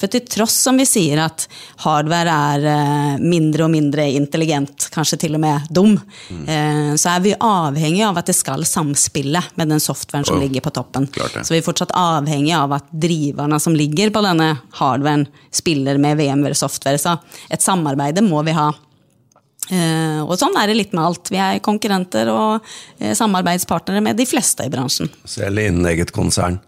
For 0.00 0.10
til 0.12 0.24
tross 0.30 0.56
som 0.64 0.78
vi 0.80 0.86
sier 0.88 1.20
at 1.26 1.44
hardware 1.84 2.38
er 2.54 2.66
eh, 2.72 3.20
mindre 3.20 3.66
og 3.66 3.72
mindre 3.74 4.08
intelligent, 4.16 4.88
kanskje 4.94 5.20
til 5.26 5.36
og 5.36 5.44
med 5.44 5.68
dum, 5.74 5.96
mm. 5.98 6.96
så 6.98 7.12
er 7.12 7.22
vi 7.24 7.34
avhengig 7.34 8.02
av 8.06 8.18
at 8.20 8.30
det 8.30 8.36
skal 8.36 8.64
samspille 8.68 9.42
med 9.58 9.74
den 9.74 9.82
softwaren 9.82 10.24
som 10.24 10.38
Oh, 10.38 10.42
ligger 10.42 10.60
på 10.60 10.70
toppen. 10.70 11.08
Så 11.42 11.54
vi 11.54 11.58
er 11.58 11.66
fortsatt 11.66 11.92
avhengig 11.94 12.54
av 12.54 12.72
at 12.78 12.90
driverne 12.90 13.58
som 13.60 13.76
ligger 13.76 14.12
på 14.14 14.22
denne 14.24 14.54
hardwaren, 14.78 15.26
spiller 15.50 15.98
med 15.98 16.18
VMware-software. 16.18 16.98
Så 16.98 17.16
et 17.50 17.64
samarbeide 17.64 18.22
må 18.24 18.42
vi 18.46 18.54
ha. 18.56 18.70
Eh, 19.68 20.20
og 20.24 20.36
sånn 20.40 20.56
er 20.60 20.70
det 20.70 20.78
litt 20.78 20.94
med 20.96 21.04
alt. 21.04 21.32
Vi 21.32 21.40
er 21.42 21.60
konkurrenter 21.64 22.30
og 22.32 22.64
eh, 22.98 23.12
samarbeidspartnere 23.16 24.04
med 24.04 24.18
de 24.18 24.26
fleste 24.28 24.66
i 24.66 24.72
bransjen. 24.72 25.10
Selv 25.28 25.60
innen 25.62 25.86
eget 25.90 26.14
konsern. 26.16 26.60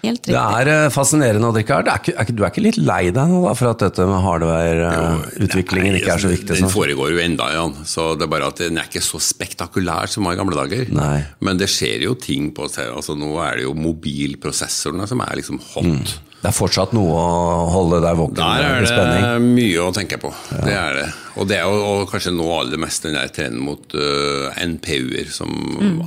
Helt 0.00 0.24
Det 0.24 0.36
er 0.36 0.68
eh, 0.72 0.86
fascinerende, 0.92 1.50
Odd 1.50 1.58
Rikard. 1.60 1.90
Du 2.32 2.40
er 2.40 2.48
ikke 2.48 2.64
litt 2.64 2.78
lei 2.80 3.10
deg 3.12 3.28
nå 3.28 3.42
da, 3.44 3.52
for 3.58 3.74
at 3.74 3.82
dette 3.84 4.06
med 4.08 4.22
hardware-utviklingen 4.24 5.98
ikke 5.98 6.14
er 6.14 6.22
så 6.22 6.30
viktig? 6.30 6.56
Den 6.56 6.72
foregår 6.72 7.12
jo 7.12 7.20
enda, 7.20 7.50
Jan. 7.52 7.76
Så 7.84 8.14
det 8.16 8.24
er 8.24 8.32
bare 8.32 8.48
at 8.48 8.62
den 8.64 8.80
er 8.80 8.88
ikke 8.88 9.04
så 9.04 9.20
spektakulær 9.20 10.08
som 10.08 10.24
var 10.24 10.38
i 10.38 10.40
gamle 10.40 10.56
dager. 10.56 10.88
Nei. 10.96 11.20
Men 11.44 11.60
det 11.60 11.68
skjer 11.72 12.06
jo 12.08 12.16
ting 12.16 12.48
på 12.56 12.70
altså 12.70 13.16
Nå 13.18 13.34
er 13.44 13.60
det 13.60 13.68
jo 13.68 13.76
mobilprosessorene 13.76 15.08
som 15.10 15.20
er 15.26 15.40
liksom 15.42 15.60
hot. 15.74 16.16
Det 16.40 16.48
er 16.48 16.54
fortsatt 16.56 16.94
noe 16.96 17.12
å 17.20 17.64
holde 17.68 17.98
deg 18.00 18.16
våken 18.16 18.38
Der 18.38 18.62
er 18.64 18.80
det 18.80 18.88
spenning. 18.88 19.48
mye 19.58 19.82
å 19.84 19.90
tenke 19.92 20.16
på. 20.22 20.30
Det 20.64 20.72
er 20.72 20.94
det. 20.96 21.08
Og 21.36 21.48
det 21.50 21.58
er 21.58 21.66
jo 21.68 21.80
og 21.84 22.06
kanskje 22.10 22.32
nå 22.32 22.46
aller 22.56 22.80
mest 22.80 23.04
den 23.04 23.12
der 23.18 23.28
trenden 23.28 23.60
mot 23.66 23.92
uh, 23.94 24.48
NPU-er, 24.56 25.28
som 25.32 25.52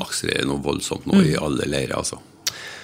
akselererer 0.02 0.48
noe 0.50 0.62
voldsomt 0.66 1.06
nå 1.10 1.22
i 1.22 1.36
alle 1.38 1.68
leirer. 1.70 1.94
altså. 2.02 2.18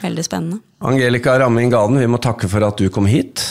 Veldig 0.03 0.23
spennende. 0.23 0.61
Angelica 0.85 1.33
Ramming 1.41 1.73
Gaden, 1.73 1.97
vi 1.99 2.07
må 2.07 2.21
takke 2.23 2.47
for 2.47 2.63
at 2.69 2.77
du 2.79 2.85
kom 2.93 3.09
hit. 3.09 3.41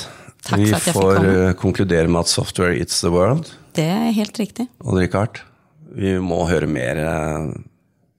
Takk 0.47 0.63
vi 0.63 0.71
for 0.71 0.79
at 0.79 0.87
jeg 0.87 0.87
fikk 0.87 0.97
får 0.97 1.17
komme. 1.19 1.35
eh, 1.49 1.55
konkludere 1.61 2.09
med 2.09 2.21
at 2.23 2.31
software 2.33 2.79
it's 2.79 3.01
the 3.03 3.11
world. 3.13 3.51
Det 3.77 3.85
er 3.85 4.13
helt 4.17 4.39
riktig. 4.41 4.69
Og 4.87 4.97
Richard, 5.03 5.43
vi 5.99 6.15
må 6.23 6.45
høre 6.49 6.71
mer. 6.71 7.03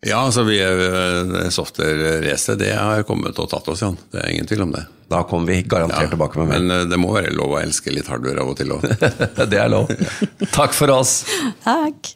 Ja, 0.01 0.21
altså 0.23 0.45
vi 0.47 0.55
er 0.63 0.79
eh, 0.79 1.49
software-racet, 1.51 2.59
det 2.61 2.71
har 2.71 3.03
kommet 3.03 3.39
og 3.39 3.49
tatt 3.51 3.67
oss, 3.67 3.81
Jan. 3.83 3.97
Det 4.13 4.21
er 4.21 4.31
ingen 4.31 4.47
tvil 4.47 4.63
om 4.63 4.71
det. 4.71 4.85
Da 5.11 5.25
kommer 5.27 5.51
vi 5.51 5.63
garantert 5.67 6.05
ja, 6.05 6.13
tilbake 6.13 6.39
med 6.39 6.47
mer. 6.47 6.61
Men 6.61 6.71
eh, 6.77 6.85
det 6.87 6.99
må 7.01 7.11
være 7.11 7.33
lov 7.35 7.57
å 7.57 7.59
elske 7.59 7.91
litt 7.91 8.07
hardware 8.07 8.39
av 8.45 8.53
og 8.53 8.55
til 8.61 8.71
òg. 8.77 8.87
det 9.51 9.59
er 9.59 9.67
lov. 9.73 9.91
Takk 10.55 10.77
for 10.77 10.95
oss. 10.95 11.25
Takk. 11.67 12.15